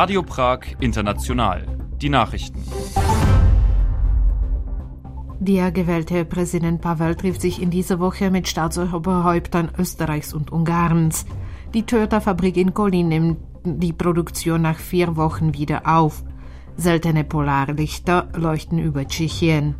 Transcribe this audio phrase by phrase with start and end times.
[0.00, 1.76] Radio Prag International.
[2.00, 2.64] Die Nachrichten.
[5.40, 11.26] Der gewählte Präsident Pavel trifft sich in dieser Woche mit Staatsoberhäuptern Österreichs und Ungarns.
[11.74, 16.24] Die Toyota-Fabrik in Kolin nimmt die Produktion nach vier Wochen wieder auf.
[16.78, 19.74] Seltene Polarlichter leuchten über Tschechien.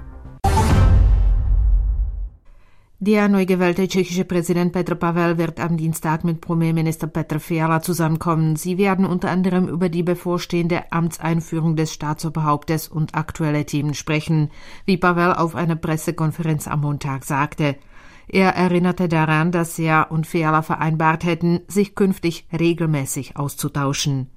[3.02, 8.56] Der neu gewählte tschechische Präsident Petr Pavel wird am Dienstag mit Premierminister Petr Fiala zusammenkommen.
[8.56, 14.50] Sie werden unter anderem über die bevorstehende Amtseinführung des Staatsoberhauptes und aktuelle Themen sprechen,
[14.84, 17.76] wie Pavel auf einer Pressekonferenz am Montag sagte.
[18.28, 24.28] Er erinnerte daran, dass er und Fiala vereinbart hätten, sich künftig regelmäßig auszutauschen.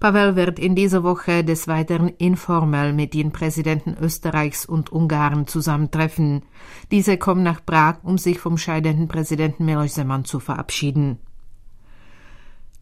[0.00, 6.42] Pavel wird in dieser Woche des Weiteren informell mit den Präsidenten Österreichs und Ungarn zusammentreffen.
[6.90, 11.18] Diese kommen nach Prag, um sich vom scheidenden Präsidenten Miloš Zeman zu verabschieden.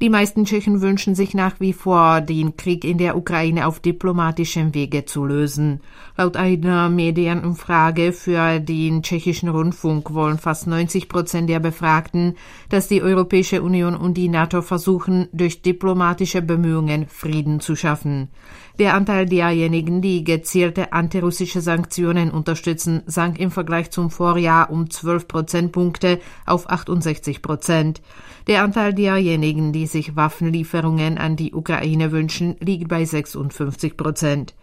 [0.00, 4.74] Die meisten Tschechen wünschen sich nach wie vor, den Krieg in der Ukraine auf diplomatischem
[4.74, 5.80] Wege zu lösen.
[6.16, 12.34] Laut einer Medienumfrage für den tschechischen Rundfunk wollen fast 90 Prozent der Befragten,
[12.68, 18.28] dass die Europäische Union und die NATO versuchen, durch diplomatische Bemühungen Frieden zu schaffen.
[18.78, 25.28] Der Anteil derjenigen, die gezielte antirussische Sanktionen unterstützen, sank im Vergleich zum Vorjahr um 12
[25.28, 28.00] Prozentpunkte auf 68 Prozent.
[28.46, 34.54] Der Anteil derjenigen, die sich Waffenlieferungen an die Ukraine wünschen, liegt bei 56 Prozent.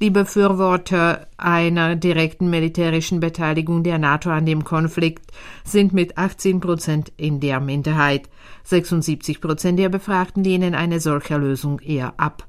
[0.00, 5.30] Die Befürworter einer direkten militärischen Beteiligung der NATO an dem Konflikt
[5.62, 8.28] sind mit 18 Prozent in der Minderheit.
[8.64, 12.48] 76 Prozent der Befragten lehnen eine solche Lösung eher ab.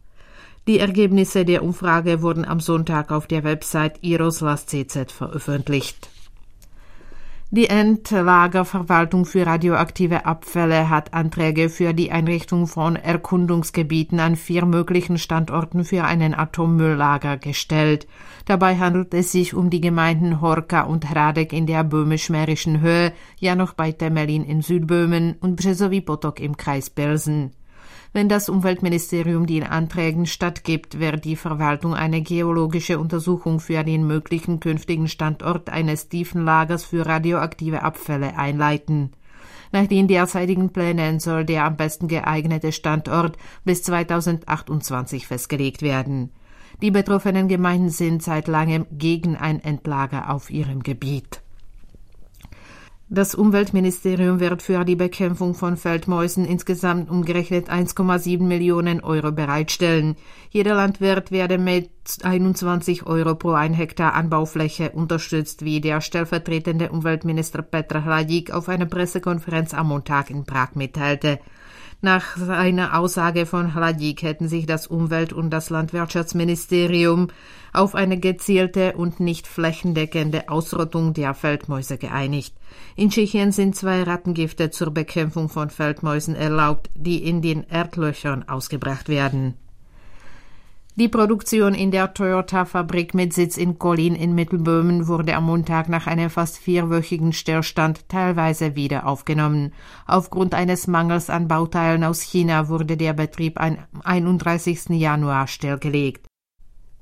[0.66, 4.66] Die Ergebnisse der Umfrage wurden am Sonntag auf der Website Iroslas
[5.10, 6.10] veröffentlicht.
[7.52, 15.18] Die Endlagerverwaltung für radioaktive Abfälle hat Anträge für die Einrichtung von Erkundungsgebieten an vier möglichen
[15.18, 18.08] Standorten für einen Atommülllager gestellt.
[18.46, 23.56] Dabei handelt es sich um die Gemeinden Horka und Hradek in der böhmisch-mährischen Höhe, ja
[23.56, 27.52] noch bei Temelin in Südböhmen und Březový Potok im Kreis Belsen.
[28.16, 34.60] Wenn das Umweltministerium den Anträgen stattgibt, wird die Verwaltung eine geologische Untersuchung für den möglichen
[34.60, 39.14] künftigen Standort eines Tiefenlagers für radioaktive Abfälle einleiten.
[39.72, 43.36] Nach den derzeitigen Plänen soll der am besten geeignete Standort
[43.66, 46.32] bis 2028 festgelegt werden.
[46.84, 51.43] Die betroffenen Gemeinden sind seit langem gegen ein Endlager auf ihrem Gebiet.
[53.16, 60.16] Das Umweltministerium wird für die Bekämpfung von Feldmäusen insgesamt umgerechnet 1,7 Millionen Euro bereitstellen.
[60.50, 61.92] Jeder Landwirt werde mit
[62.24, 68.88] 21 Euro pro ein Hektar Anbaufläche unterstützt, wie der stellvertretende Umweltminister Petra Hladík auf einer
[68.88, 71.38] Pressekonferenz am Montag in Prag mitteilte.
[72.04, 77.30] Nach seiner Aussage von Hladík hätten sich das Umwelt- und das Landwirtschaftsministerium
[77.72, 82.58] auf eine gezielte und nicht flächendeckende Ausrottung der Feldmäuse geeinigt.
[82.98, 89.08] In Tschechien sind zwei Rattengifte zur Bekämpfung von Feldmäusen erlaubt, die in den Erdlöchern ausgebracht
[89.08, 89.54] werden.
[90.96, 96.06] Die Produktion in der Toyota-Fabrik mit Sitz in Kolin in Mittelböhmen wurde am Montag nach
[96.06, 99.74] einem fast vierwöchigen Stillstand teilweise wieder aufgenommen.
[100.06, 104.90] Aufgrund eines Mangels an Bauteilen aus China wurde der Betrieb am 31.
[104.90, 106.28] Januar stillgelegt.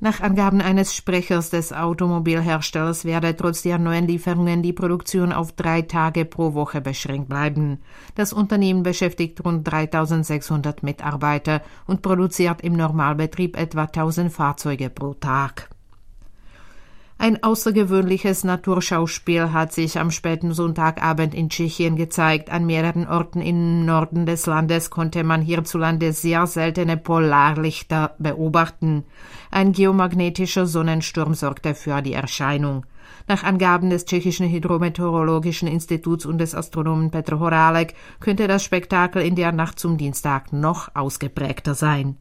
[0.04, 5.84] Nach Angaben eines Sprechers des Automobilherstellers werde trotz der neuen Lieferungen die Produktion auf drei
[5.84, 7.78] Tage pro Woche beschränkt bleiben.
[8.16, 15.70] Das Unternehmen beschäftigt rund 3600 Mitarbeiter und produziert im Normalbetrieb etwa 1000 Fahrzeuge pro Tag.
[17.22, 22.50] Ein außergewöhnliches Naturschauspiel hat sich am späten Sonntagabend in Tschechien gezeigt.
[22.50, 29.04] An mehreren Orten im Norden des Landes konnte man hierzulande sehr seltene Polarlichter beobachten.
[29.52, 32.88] Ein geomagnetischer Sonnensturm sorgte für die Erscheinung.
[33.28, 39.36] Nach Angaben des tschechischen Hydrometeorologischen Instituts und des Astronomen Petr Horálek könnte das Spektakel in
[39.36, 42.18] der Nacht zum Dienstag noch ausgeprägter sein.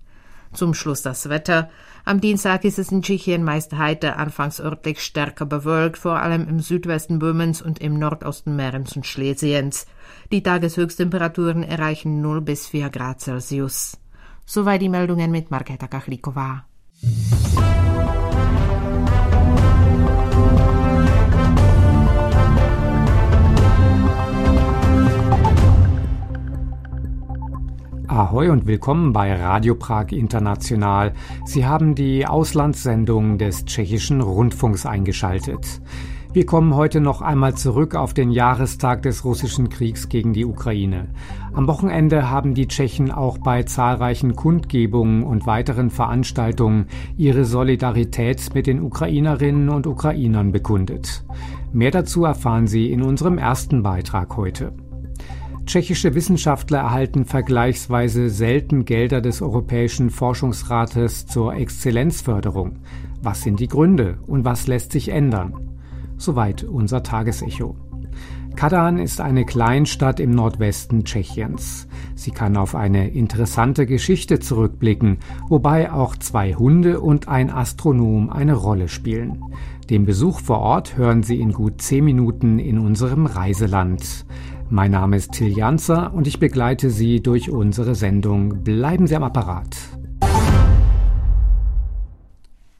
[0.52, 1.70] Zum Schluss das Wetter.
[2.05, 6.61] Am Dienstag ist es in Tschechien meist heiter, anfangs örtlich stärker bewölkt, vor allem im
[6.61, 9.87] Südwesten Böhmens und im Nordosten Mährens und Schlesiens.
[10.32, 13.99] Die Tageshöchsttemperaturen erreichen 0 bis 4 Grad Celsius.
[14.44, 16.64] Soweit die Meldungen mit Marketa Kachlikova.
[28.11, 31.12] Ahoi und willkommen bei Radio Prag International.
[31.45, 35.81] Sie haben die Auslandssendung des tschechischen Rundfunks eingeschaltet.
[36.33, 41.11] Wir kommen heute noch einmal zurück auf den Jahrestag des russischen Kriegs gegen die Ukraine.
[41.53, 46.87] Am Wochenende haben die Tschechen auch bei zahlreichen Kundgebungen und weiteren Veranstaltungen
[47.17, 51.23] ihre Solidarität mit den Ukrainerinnen und Ukrainern bekundet.
[51.73, 54.73] Mehr dazu erfahren Sie in unserem ersten Beitrag heute.
[55.70, 62.81] Tschechische Wissenschaftler erhalten vergleichsweise selten Gelder des Europäischen Forschungsrates zur Exzellenzförderung.
[63.22, 65.70] Was sind die Gründe und was lässt sich ändern?
[66.17, 67.76] Soweit unser Tagesecho.
[68.56, 71.87] Kadan ist eine Kleinstadt im Nordwesten Tschechiens.
[72.17, 75.19] Sie kann auf eine interessante Geschichte zurückblicken,
[75.49, 79.40] wobei auch zwei Hunde und ein Astronom eine Rolle spielen.
[79.88, 84.26] Den Besuch vor Ort hören Sie in gut zehn Minuten in unserem Reiseland.
[84.72, 88.62] Mein Name ist Till Janzer und ich begleite Sie durch unsere Sendung.
[88.62, 89.76] Bleiben Sie am Apparat.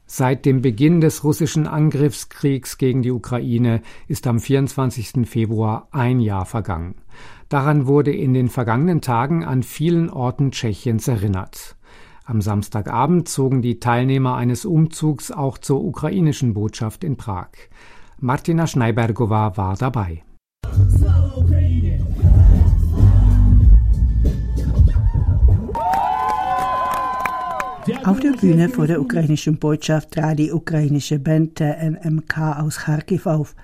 [0.05, 5.27] Seit dem Beginn des russischen Angriffskriegs gegen die Ukraine ist am 24.
[5.27, 6.95] Februar ein Jahr vergangen.
[7.49, 11.75] Daran wurde in den vergangenen Tagen an vielen Orten Tschechiens erinnert.
[12.23, 17.49] Am Samstagabend zogen die Teilnehmer eines Umzugs auch zur ukrainischen Botschaft in Prag.
[18.17, 20.23] Martina Schneibergova war dabei.
[28.03, 33.27] Auf der Bühne vor der ukrainischen Botschaft trat die ukrainische Band der NMK aus Kharkiv
[33.27, 33.55] auf.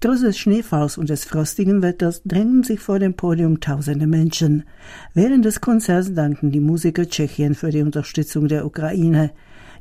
[0.00, 4.64] Trotz des Schneefalls und des frostigen Wetters drängten sich vor dem Podium tausende Menschen.
[5.14, 9.30] Während des Konzerts dankten die Musiker Tschechien für die Unterstützung der Ukraine.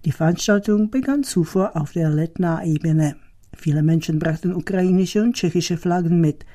[0.05, 3.15] Die Veranstaltung begann zuvor auf der Letna-Ebene.
[3.55, 6.45] Viele Menschen brachten ukrainische und tschechische Flaggen mit.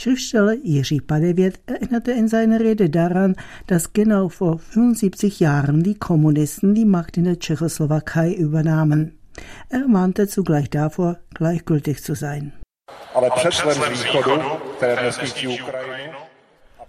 [0.00, 3.34] Schriftsteller Jiří Padevět erinnerte in seiner Rede daran,
[3.66, 9.18] dass genau vor 75 Jahren die Kommunisten die Macht in der Tschechoslowakei übernahmen.
[9.68, 12.52] Er mahnte zugleich davor, gleichgültig zu sein.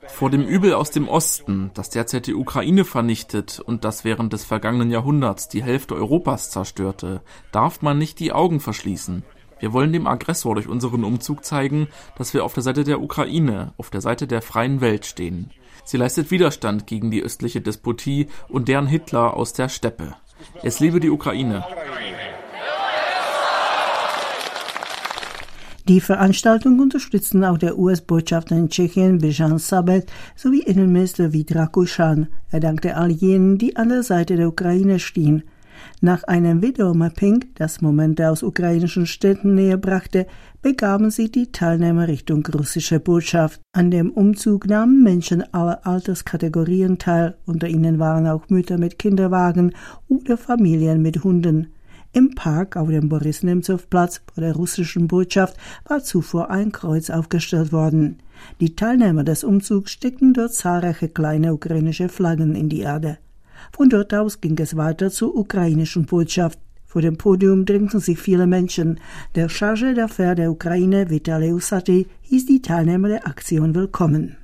[0.07, 4.45] Vor dem Übel aus dem Osten, das derzeit die Ukraine vernichtet und das während des
[4.45, 7.21] vergangenen Jahrhunderts die Hälfte Europas zerstörte,
[7.51, 9.23] darf man nicht die Augen verschließen.
[9.61, 11.87] Wir wollen dem Aggressor durch unseren Umzug zeigen,
[12.17, 15.51] dass wir auf der Seite der Ukraine, auf der Seite der freien Welt stehen.
[15.85, 20.15] Sie leistet Widerstand gegen die östliche Despotie und deren Hitler aus der Steppe.
[20.63, 21.63] Es lebe die Ukraine.
[25.87, 32.27] Die Veranstaltung unterstützten auch der US-Botschafter in Tschechien Bijan Sabet sowie Innenminister Vít Rakušan.
[32.49, 35.43] Er dankte all jenen, die an der Seite der Ukraine stehen.
[36.01, 40.25] Nach einem Videomapping, das Momente aus ukrainischen Städten näher brachte,
[40.61, 43.61] begaben sich die Teilnehmer Richtung russische Botschaft.
[43.73, 49.73] An dem Umzug nahmen Menschen aller Alterskategorien teil, unter ihnen waren auch Mütter mit Kinderwagen
[50.07, 51.67] oder Familien mit Hunden.
[52.13, 55.55] Im Park auf dem Boris-Nemzow-Platz vor der russischen Botschaft
[55.87, 58.17] war zuvor ein Kreuz aufgestellt worden.
[58.59, 63.17] Die Teilnehmer des Umzugs steckten dort zahlreiche kleine ukrainische Flaggen in die Erde.
[63.71, 66.59] Von dort aus ging es weiter zur ukrainischen Botschaft.
[66.85, 68.99] Vor dem Podium drängten sich viele Menschen.
[69.35, 74.35] Der Charge d'Affaires der Ukraine, Vitali Usati, hieß die Teilnehmer der Aktion willkommen.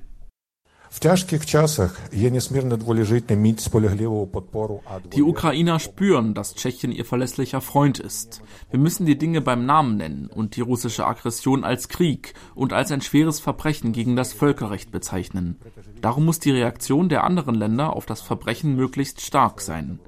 [5.14, 8.42] Die Ukrainer spüren, dass Tschechien ihr verlässlicher Freund ist.
[8.70, 12.92] Wir müssen die Dinge beim Namen nennen und die russische Aggression als Krieg und als
[12.92, 15.58] ein schweres Verbrechen gegen das Völkerrecht bezeichnen.
[16.02, 20.00] Darum muss die Reaktion der anderen Länder auf das Verbrechen möglichst stark sein.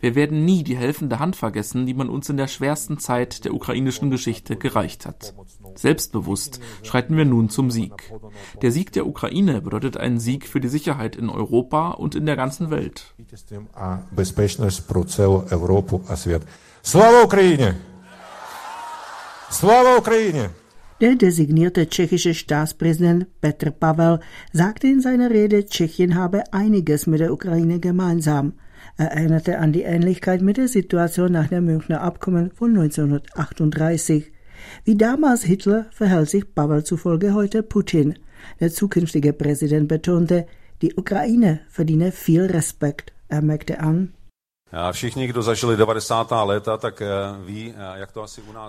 [0.00, 3.54] Wir werden nie die helfende Hand vergessen, die man uns in der schwersten Zeit der
[3.54, 5.34] ukrainischen Geschichte gereicht hat.
[5.78, 8.12] Selbstbewusst schreiten wir nun zum Sieg.
[8.62, 12.34] Der Sieg der Ukraine bedeutet einen Sieg für die Sicherheit in Europa und in der
[12.34, 13.14] ganzen Welt.
[16.84, 17.76] Slava Ukraine!
[19.52, 20.50] Slava Ukraine!
[21.00, 24.18] Der designierte tschechische Staatspräsident Petr Pavel
[24.52, 28.54] sagte in seiner Rede, Tschechien habe einiges mit der Ukraine gemeinsam.
[28.96, 34.32] Er erinnerte an die Ähnlichkeit mit der Situation nach dem Münchner Abkommen von 1938.
[34.84, 38.18] Wie damals Hitler verhält sich Pavel zufolge heute Putin.
[38.60, 40.46] Der zukünftige Präsident betonte,
[40.82, 43.12] die Ukraine verdiene viel Respekt.
[43.28, 44.14] Er merkte an,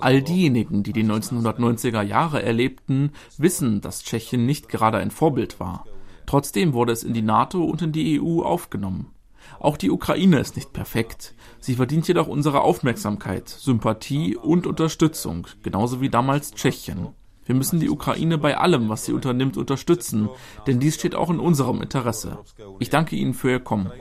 [0.02, 5.86] All diejenigen, die die 1990er Jahre erlebten, wissen, dass Tschechien nicht gerade ein Vorbild war.
[6.26, 9.12] Trotzdem wurde es in die NATO und in die EU aufgenommen.
[9.60, 11.36] Auch die Ukraine ist nicht perfekt.
[11.60, 17.10] Sie verdient jedoch unsere Aufmerksamkeit, Sympathie und Unterstützung, genauso wie damals Tschechien.
[17.46, 20.30] Wir müssen die Ukraine bei allem, was sie unternimmt, unterstützen,
[20.68, 22.38] denn dies steht auch in unserem Interesse.
[22.78, 23.92] Ich danke Ihnen für Ihr Kommen.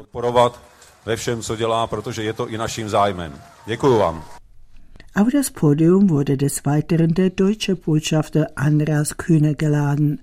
[5.15, 10.21] Auf das Podium wurde des Weiteren der deutsche Botschafter Andreas Kühne geladen.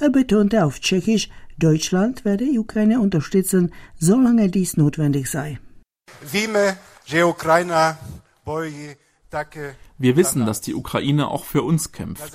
[0.00, 1.28] Er betonte auf Tschechisch,
[1.58, 5.58] Deutschland werde die Ukraine unterstützen, solange dies notwendig sei.
[9.98, 12.32] Wir wissen, dass die Ukraine auch für uns kämpft.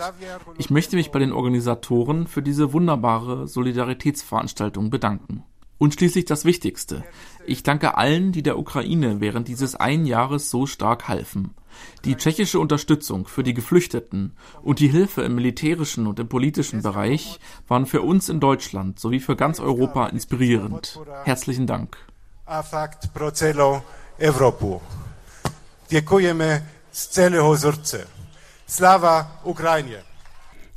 [0.58, 5.44] Ich möchte mich bei den Organisatoren für diese wunderbare Solidaritätsveranstaltung bedanken.
[5.78, 7.04] Und schließlich das Wichtigste.
[7.46, 11.56] Ich danke allen, die der Ukraine während dieses ein Jahres so stark halfen.
[12.06, 17.40] Die tschechische Unterstützung für die Geflüchteten und die Hilfe im militärischen und im politischen Bereich
[17.68, 21.00] waren für uns in Deutschland sowie für ganz Europa inspirierend.
[21.24, 21.98] Herzlichen Dank.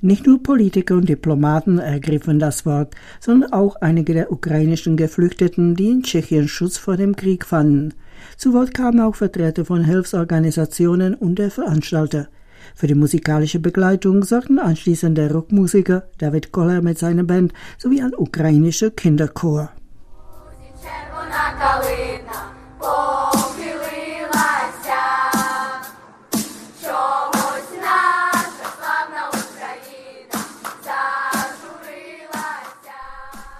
[0.00, 5.88] Nicht nur Politiker und Diplomaten ergriffen das Wort, sondern auch einige der ukrainischen Geflüchteten, die
[5.88, 7.94] in Tschechien Schutz vor dem Krieg fanden.
[8.36, 12.28] Zu Wort kamen auch Vertreter von Hilfsorganisationen und der Veranstalter.
[12.74, 18.14] Für die musikalische Begleitung sorgten anschließend der Rockmusiker David Koller mit seiner Band sowie ein
[18.14, 19.70] ukrainischer Kinderchor.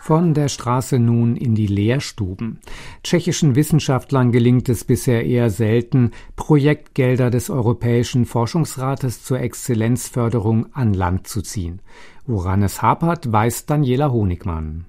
[0.06, 2.60] Von der Straße nun in die Lehrstuben.
[3.02, 11.26] Tschechischen Wissenschaftlern gelingt es bisher eher selten, Projektgelder des Europäischen Forschungsrates zur Exzellenzförderung an Land
[11.26, 11.80] zu ziehen.
[12.26, 14.84] Woran es hapert, weiß Daniela Honigmann.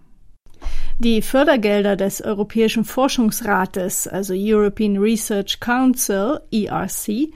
[1.00, 7.30] Die Fördergelder des Europäischen Forschungsrates, also European Research Council, ERC,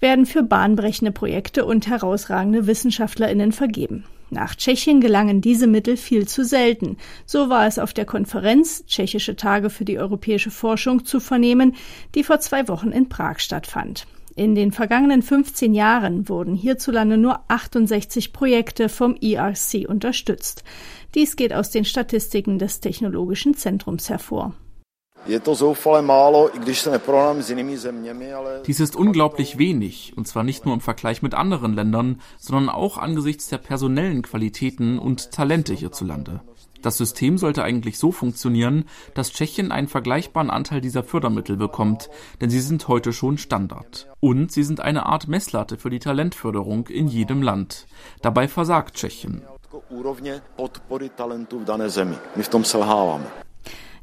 [0.00, 4.04] werden für bahnbrechende Projekte und herausragende Wissenschaftlerinnen vergeben.
[4.30, 6.96] Nach Tschechien gelangen diese Mittel viel zu selten.
[7.26, 11.76] So war es auf der Konferenz Tschechische Tage für die europäische Forschung zu vernehmen,
[12.14, 14.06] die vor zwei Wochen in Prag stattfand.
[14.34, 20.62] In den vergangenen 15 Jahren wurden hierzulande nur 68 Projekte vom ERC unterstützt.
[21.14, 24.54] Dies geht aus den Statistiken des Technologischen Zentrums hervor.
[28.66, 32.98] Dies ist unglaublich wenig, und zwar nicht nur im Vergleich mit anderen Ländern, sondern auch
[32.98, 36.42] angesichts der personellen Qualitäten und Talente hierzulande.
[36.82, 42.08] Das System sollte eigentlich so funktionieren, dass Tschechien einen vergleichbaren Anteil dieser Fördermittel bekommt,
[42.40, 44.08] denn sie sind heute schon Standard.
[44.20, 47.86] Und sie sind eine Art Messlatte für die Talentförderung in jedem Land.
[48.22, 49.42] Dabei versagt Tschechien.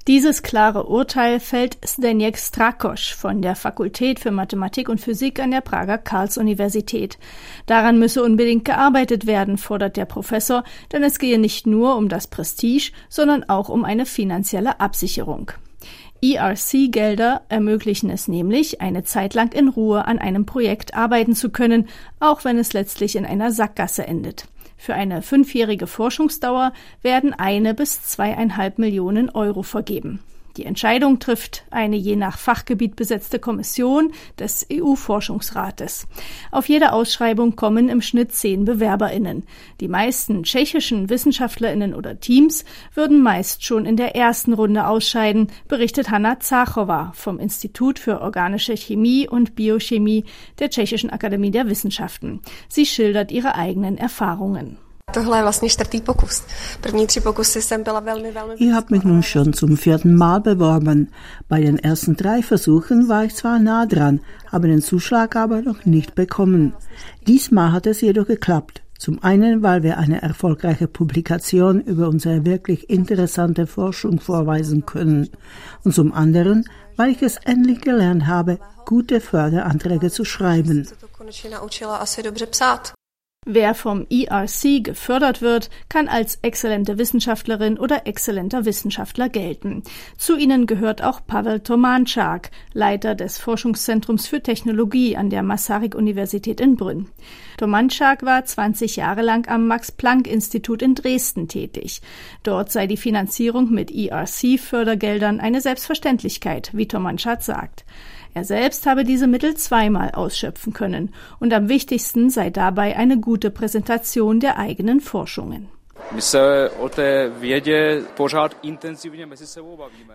[0.06, 5.62] Dieses klare Urteil fällt Zdeněk Strakosch von der Fakultät für Mathematik und Physik an der
[5.62, 7.18] Prager Karls-Universität.
[7.68, 12.28] Daran müsse unbedingt gearbeitet werden, fordert der Professor, denn es gehe nicht nur um das
[12.28, 15.52] Prestige, sondern auch um eine finanzielle Absicherung.
[16.22, 21.88] ERC-Gelder ermöglichen es nämlich, eine Zeit lang in Ruhe an einem Projekt arbeiten zu können,
[22.20, 24.48] auch wenn es letztlich in einer Sackgasse endet.
[24.84, 30.20] Für eine fünfjährige Forschungsdauer werden eine bis zweieinhalb Millionen Euro vergeben.
[30.58, 36.08] Die Entscheidung trifft eine je nach Fachgebiet besetzte Kommission des EU-Forschungsrates.
[36.52, 39.44] Auf jede Ausschreibung kommen im Schnitt zehn BewerberInnen.
[39.80, 46.12] Die meisten tschechischen WissenschaftlerInnen oder Teams würden meist schon in der ersten Runde ausscheiden, berichtet
[46.12, 50.26] Hanna Zachowa vom Institut für organische Chemie und Biochemie
[50.60, 52.42] der Tschechischen Akademie der Wissenschaften.
[52.68, 54.78] Sie schildert ihre eigenen Erfahrungen.
[58.58, 61.12] Ich habe mich nun schon zum vierten Mal beworben.
[61.48, 65.86] Bei den ersten drei Versuchen war ich zwar nah dran, habe den Zuschlag aber noch
[65.86, 66.74] nicht bekommen.
[67.28, 68.82] Diesmal hat es jedoch geklappt.
[68.98, 75.30] Zum einen, weil wir eine erfolgreiche Publikation über unsere wirklich interessante Forschung vorweisen können.
[75.84, 80.88] Und zum anderen, weil ich es endlich gelernt habe, gute Förderanträge zu schreiben.
[83.46, 89.84] Wer vom ERC gefördert wird, kann als exzellente Wissenschaftlerin oder exzellenter Wissenschaftler gelten.
[90.18, 96.78] Zu ihnen gehört auch Pavel Tomanczak, Leiter des Forschungszentrums für Technologie an der Masaryk-Universität in
[96.78, 97.10] Brünn.
[97.58, 102.02] Tomanczak war 20 Jahre lang am Max-Planck-Institut in Dresden tätig.
[102.44, 107.86] Dort sei die Finanzierung mit ERC-Fördergeldern eine Selbstverständlichkeit, wie Tomanczak sagt.
[108.34, 113.52] Er selbst habe diese Mittel zweimal ausschöpfen können und am wichtigsten sei dabei eine gute
[113.52, 115.68] Präsentation der eigenen Forschungen.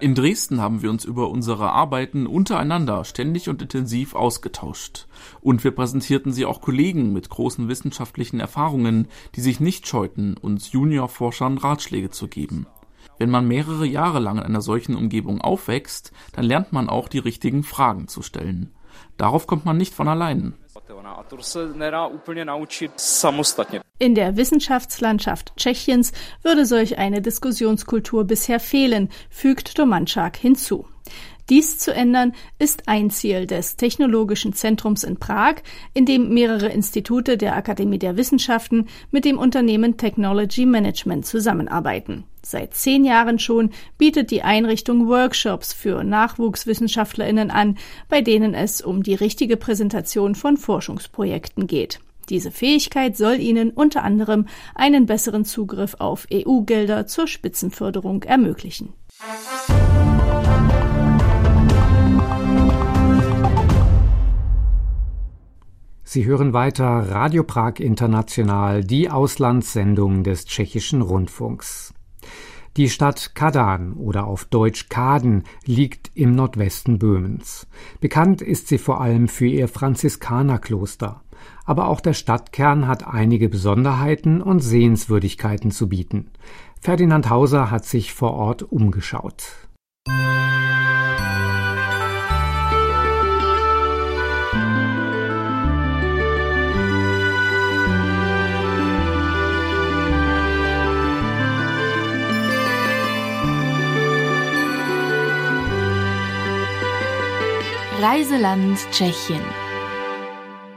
[0.01, 5.07] In Dresden haben wir uns über unsere Arbeiten untereinander ständig und intensiv ausgetauscht.
[5.41, 10.73] Und wir präsentierten sie auch Kollegen mit großen wissenschaftlichen Erfahrungen, die sich nicht scheuten, uns
[10.73, 12.67] Juniorforschern Ratschläge zu geben.
[13.19, 17.19] Wenn man mehrere Jahre lang in einer solchen Umgebung aufwächst, dann lernt man auch die
[17.19, 18.73] richtigen Fragen zu stellen.
[19.17, 20.55] Darauf kommt man nicht von allein.
[23.99, 30.87] In der Wissenschaftslandschaft Tschechiens würde solch eine Diskussionskultur bisher fehlen, fügt Domanczak hinzu.
[31.51, 35.57] Dies zu ändern ist ein Ziel des Technologischen Zentrums in Prag,
[35.95, 42.25] in dem mehrere Institute der Akademie der Wissenschaften mit dem Unternehmen Technology Management zusammenarbeiten.
[42.43, 47.79] Seit zehn Jahren schon bietet die Einrichtung Workshops für Nachwuchswissenschaftlerinnen an,
[48.11, 52.01] bei denen es um die richtige Präsentation von Forschungsprojekten geht.
[52.29, 58.93] Diese Fähigkeit soll ihnen unter anderem einen besseren Zugriff auf EU-Gelder zur Spitzenförderung ermöglichen.
[66.11, 71.93] Sie hören weiter Radio Prag International, die Auslandssendung des tschechischen Rundfunks.
[72.79, 77.67] Die Stadt Kadan oder auf Deutsch Kaden liegt im Nordwesten Böhmens.
[78.01, 81.21] Bekannt ist sie vor allem für ihr Franziskanerkloster.
[81.67, 86.31] Aber auch der Stadtkern hat einige Besonderheiten und Sehenswürdigkeiten zu bieten.
[86.81, 89.69] Ferdinand Hauser hat sich vor Ort umgeschaut.
[108.01, 109.43] Reiseland Tschechien.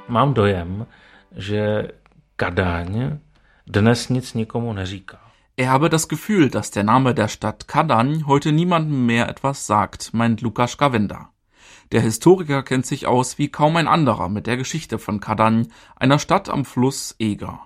[0.07, 0.85] Mám dojem,
[1.35, 1.87] že
[2.35, 3.19] Kadaň
[3.67, 5.19] dnes nic nikomu neříká.
[5.57, 10.13] Er habe das Gefühl, dass der Name der Stadt Kadaň heute niemandem mehr etwas sagt,
[10.13, 11.29] meint Lukas Gavenda.
[11.91, 16.17] Der Historiker kennt sich aus wie kaum ein anderer mit der Geschichte von Kadaň, einer
[16.17, 17.59] Stadt am Fluss Eger.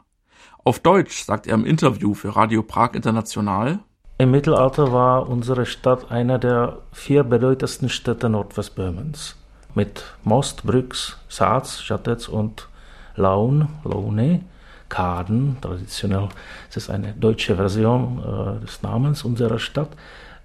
[0.66, 3.80] Auf Deutsch sagt er im Interview für Radio Prag International,
[4.18, 9.36] im Mittelalter war unsere Stadt einer der vier bedeutendsten Städte Nordwestböhmens
[9.76, 12.68] mit Most, Brüx, Saaz, Schattetz und
[13.16, 14.42] Laun, Laune,
[14.90, 15.58] Kaden.
[15.62, 16.30] Traditionell
[16.70, 19.90] ist es eine deutsche Version äh, des Namens unserer Stadt.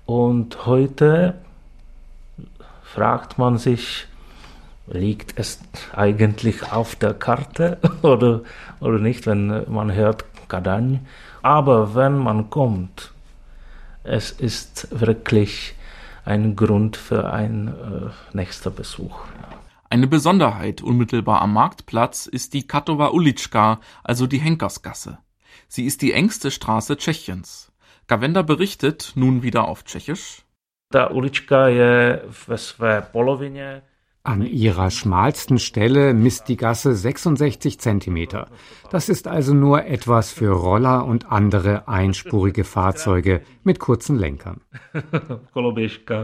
[0.07, 1.35] Und heute
[2.83, 4.07] fragt man sich,
[4.89, 5.61] liegt es
[5.95, 8.41] eigentlich auf der Karte oder,
[8.81, 11.01] oder nicht, wenn man hört Kadaň.
[11.43, 13.13] Aber wenn man kommt,
[14.03, 15.75] es ist wirklich
[16.25, 19.19] ein Grund für einen äh, nächsten Besuch.
[19.89, 25.19] Eine Besonderheit unmittelbar am Marktplatz ist die Katova Ulička, also die Henkersgasse.
[25.67, 27.73] Sie ist die engste Straße Tschechiens.
[28.07, 30.45] Gavenda berichtet, nun wieder auf Tschechisch.
[30.93, 33.83] Ta ulička je ve své polovině
[34.23, 38.49] an ihrer schmalsten Stelle misst die Gasse 66 Zentimeter.
[38.91, 44.61] Das ist also nur etwas für Roller und andere einspurige Fahrzeuge mit kurzen Lenkern.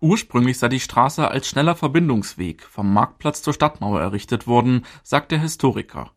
[0.00, 5.40] Ursprünglich sei die Straße als schneller Verbindungsweg vom Marktplatz zur Stadtmauer errichtet worden, sagt der
[5.40, 6.10] Historiker.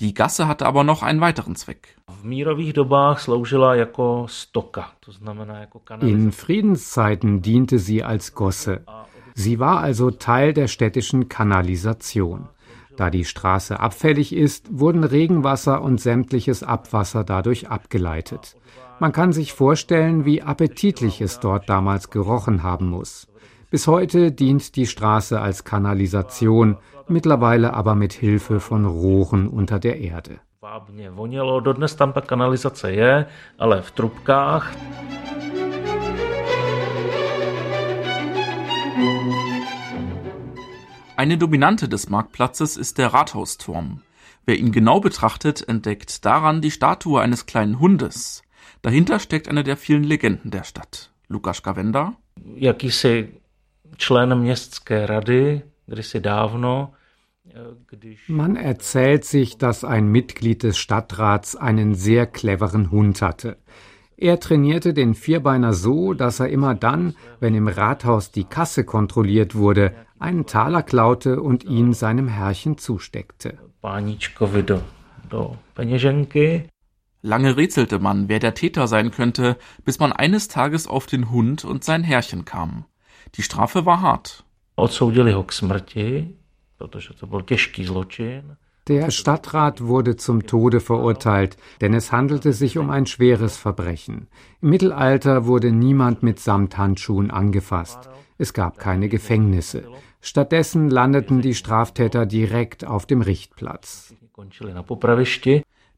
[0.00, 1.96] Die Gasse hatte aber noch einen weiteren Zweck.
[6.00, 8.84] In Friedenszeiten diente sie als Gosse.
[9.34, 12.48] Sie war also Teil der städtischen Kanalisation.
[12.96, 18.56] Da die Straße abfällig ist, wurden Regenwasser und sämtliches Abwasser dadurch abgeleitet.
[19.00, 23.26] Man kann sich vorstellen, wie appetitlich es dort damals gerochen haben muss.
[23.70, 26.76] Bis heute dient die Straße als Kanalisation,
[27.08, 30.40] mittlerweile aber mit Hilfe von Rohren unter der Erde.
[41.16, 44.02] Eine Dominante des Marktplatzes ist der Rathausturm.
[44.46, 48.42] Wer ihn genau betrachtet, entdeckt daran die Statue eines kleinen Hundes.
[48.82, 51.10] Dahinter steckt eine der vielen Legenden der Stadt.
[51.28, 52.14] Lukas Gavenda.
[52.54, 53.28] Jakýsi
[53.96, 55.62] člen městské rady,
[58.28, 63.58] man erzählt sich, dass ein Mitglied des Stadtrats einen sehr cleveren Hund hatte.
[64.16, 69.54] Er trainierte den Vierbeiner so, dass er immer dann, wenn im Rathaus die Kasse kontrolliert
[69.54, 73.58] wurde, einen Taler klaute und ihn seinem Herrchen zusteckte.
[77.20, 81.64] Lange rätselte man, wer der Täter sein könnte, bis man eines Tages auf den Hund
[81.64, 82.84] und sein Herrchen kam.
[83.34, 84.43] Die Strafe war hart.
[88.86, 94.28] Der Stadtrat wurde zum Tode verurteilt, denn es handelte sich um ein schweres Verbrechen.
[94.60, 98.10] Im Mittelalter wurde niemand mit Samthandschuhen angefasst.
[98.36, 99.84] Es gab keine Gefängnisse.
[100.20, 104.14] Stattdessen landeten die Straftäter direkt auf dem Richtplatz.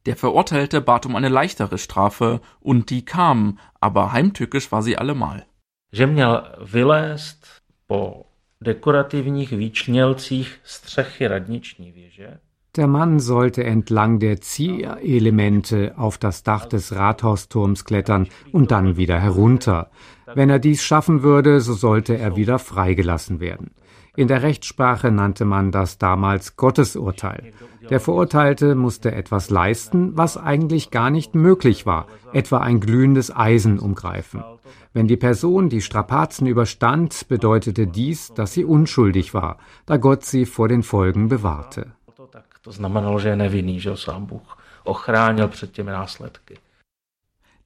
[0.05, 5.45] Der Verurteilte bat um eine leichtere Strafe und die kam, aber heimtückisch war sie allemal.
[5.91, 8.27] Že měl vylézt po
[8.61, 12.37] dekorativních výčnělcích střechy radniční věže
[12.77, 19.19] der Mann sollte entlang der Zielelemente auf das Dach des Rathausturms klettern und dann wieder
[19.19, 19.89] herunter.
[20.35, 23.71] Wenn er dies schaffen würde, so sollte er wieder freigelassen werden.
[24.17, 27.51] In der Rechtssprache nannte man das damals Gottesurteil.
[27.91, 33.77] Der Verurteilte musste etwas leisten, was eigentlich gar nicht möglich war, etwa ein glühendes Eisen
[33.77, 34.43] umgreifen.
[34.91, 40.47] Wenn die Person die Strapazen überstand, bedeutete dies, dass sie unschuldig war, da Gott sie
[40.47, 41.91] vor den Folgen bewahrte.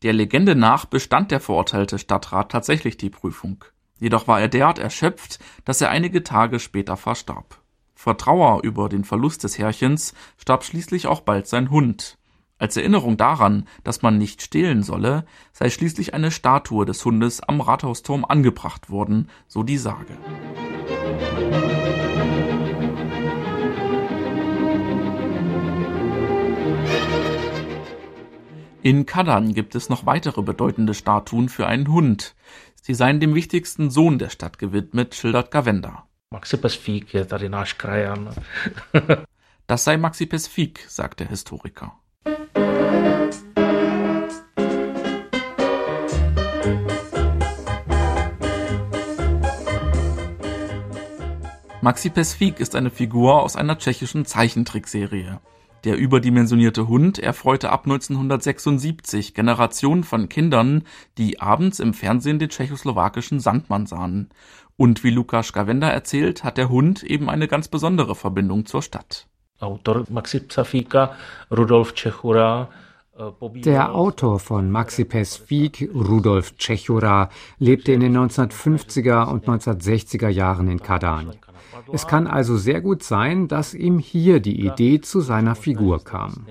[0.03, 3.63] Der Legende nach bestand der verurteilte Stadtrat tatsächlich die Prüfung.
[4.01, 7.61] Jedoch war er derart erschöpft, dass er einige Tage später verstarb.
[7.93, 12.17] Vor Trauer über den Verlust des Herrchens starb schließlich auch bald sein Hund.
[12.57, 17.61] Als Erinnerung daran, dass man nicht stehlen solle, sei schließlich eine Statue des Hundes am
[17.61, 20.17] Rathausturm angebracht worden, so die Sage.
[28.83, 32.33] In Kadan gibt es noch weitere bedeutende Statuen für einen Hund.
[32.83, 36.07] Sie seien dem wichtigsten Sohn der Stadt gewidmet, schildert Gavenda.
[39.67, 41.93] das sei Maxi Pesfik, sagt der Historiker.
[51.81, 55.39] Maxi Pesfik ist eine Figur aus einer tschechischen Zeichentrickserie.
[55.83, 60.83] Der überdimensionierte Hund erfreute ab 1976 Generationen von Kindern,
[61.17, 64.29] die abends im Fernsehen den tschechoslowakischen Sandmann sahen.
[64.77, 69.27] Und wie Lukas Gavenda erzählt, hat der Hund eben eine ganz besondere Verbindung zur Stadt.
[69.59, 71.15] Autor Maxi Psafika,
[71.51, 72.69] Rudolf Čechura,
[73.17, 80.67] äh, der Autor von Maxi Pesfik, Rudolf Tschechura, lebte in den 1950er und 1960er Jahren
[80.67, 81.33] in Kadan.
[81.93, 86.45] Es kann also sehr gut sein, dass ihm hier die Idee zu seiner Figur kam.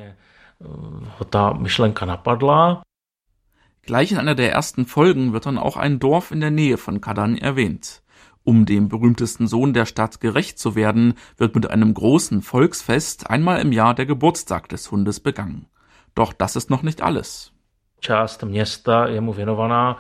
[3.82, 7.00] Gleich in einer der ersten Folgen wird dann auch ein Dorf in der Nähe von
[7.00, 8.02] Kadan erwähnt.
[8.42, 13.60] Um dem berühmtesten Sohn der Stadt gerecht zu werden, wird mit einem großen Volksfest einmal
[13.60, 15.66] im Jahr der Geburtstag des Hundes begangen.
[16.14, 17.52] Doch das ist noch nicht alles.
[18.00, 19.96] Část města je mu věnovaná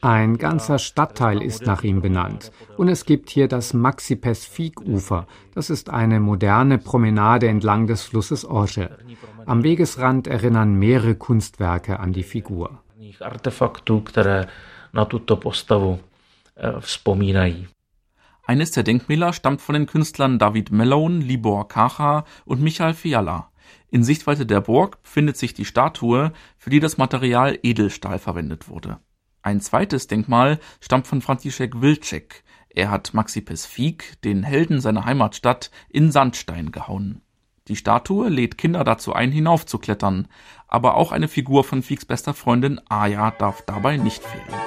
[0.00, 2.52] ein ganzer Stadtteil ist nach ihm benannt.
[2.76, 5.26] Und es gibt hier das Maxi-Pesfik-Ufer.
[5.54, 8.90] Das ist eine moderne Promenade entlang des Flusses Orge.
[9.46, 12.78] Am Wegesrand erinnern mehrere Kunstwerke an die Figur.
[12.98, 13.12] E,
[18.46, 23.50] Eines der Denkmäler stammt von den Künstlern David Mellon, Libor Kacha und Michael Fiala.
[23.94, 28.98] In Sichtweite der Burg befindet sich die Statue, für die das Material Edelstahl verwendet wurde.
[29.40, 32.42] Ein zweites Denkmal stammt von František Wilczek.
[32.70, 37.20] Er hat Maxi Pesfik, den Helden seiner Heimatstadt, in Sandstein gehauen.
[37.68, 40.26] Die Statue lädt Kinder dazu ein, hinaufzuklettern,
[40.66, 44.58] aber auch eine Figur von Fieks bester Freundin Aya darf dabei nicht fehlen.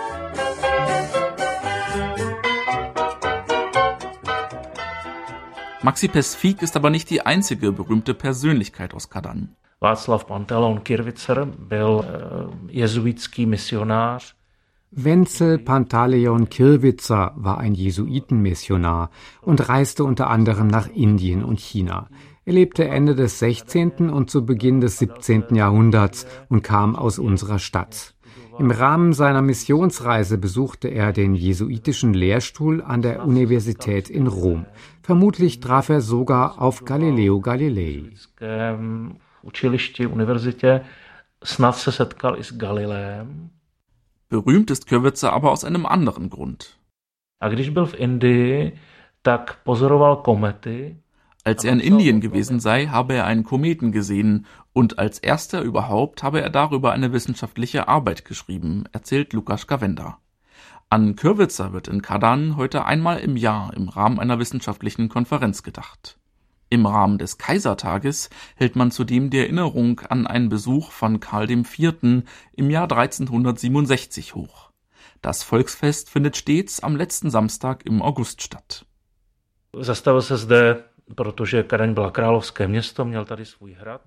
[5.87, 9.55] Maxi Pesfik ist aber nicht die einzige berühmte Persönlichkeit aus Kadan.
[9.79, 14.33] Václav Pantelon Kirwitzer byl eh, jesuitský misionář.
[14.91, 19.09] Wenzel Pantaleon Kirwitzer war ein Jesuitenmissionar
[19.41, 22.09] und reiste unter anderem nach Indien und China.
[22.45, 24.09] Er lebte Ende des 16.
[24.09, 25.55] und zu Beginn des 17.
[25.55, 28.13] Jahrhunderts und kam aus unserer Stadt.
[28.59, 34.65] Im Rahmen seiner Missionsreise besuchte er den jesuitischen Lehrstuhl an der Universität in Rom.
[35.03, 38.03] Vermutlich traf er sogar auf Galileo Galilei.
[44.29, 46.77] Berühmt ist Kürwitzer aber aus einem anderen Grund.
[51.47, 56.21] Als er in Indien gewesen sei, habe er einen Kometen gesehen und als erster überhaupt
[56.21, 60.17] habe er darüber eine wissenschaftliche Arbeit geschrieben, erzählt Lukas Gavenda.
[60.89, 66.17] An Kürwitzer wird in Kadan heute einmal im Jahr im Rahmen einer wissenschaftlichen Konferenz gedacht.
[66.69, 72.25] Im Rahmen des Kaisertages hält man zudem die Erinnerung an einen Besuch von Karl IV.
[72.51, 74.71] im Jahr 1367 hoch.
[75.21, 78.85] Das Volksfest findet stets am letzten Samstag im August statt.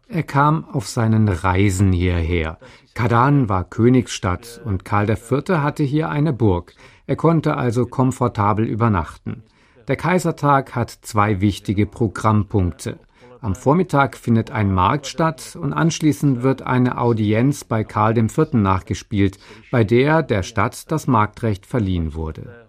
[0.09, 2.59] Er kam auf seinen Reisen hierher.
[2.95, 5.49] Kadan war Königsstadt und Karl IV.
[5.49, 6.75] hatte hier eine Burg.
[7.07, 9.43] Er konnte also komfortabel übernachten.
[9.89, 12.99] Der Kaisertag hat zwei wichtige Programmpunkte.
[13.41, 18.53] Am Vormittag findet ein Markt statt und anschließend wird eine Audienz bei Karl IV.
[18.53, 19.39] nachgespielt,
[19.71, 22.69] bei der der Stadt das Marktrecht verliehen wurde.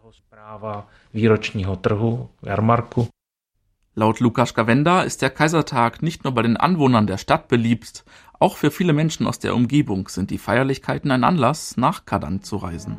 [3.93, 8.05] Laut Lukas Gawenda ist der Kaisertag nicht nur bei den Anwohnern der Stadt beliebt,
[8.39, 12.55] auch für viele Menschen aus der Umgebung sind die Feierlichkeiten ein Anlass, nach Kadan zu
[12.55, 12.95] reisen.